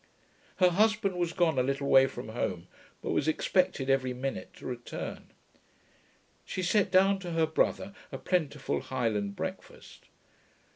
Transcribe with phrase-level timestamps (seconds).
[0.55, 2.67] Her husband was gone a little way from home;
[3.03, 5.31] but was expected every minute to return.
[6.43, 10.05] She set down to her brother a plentiful Highland breakfast.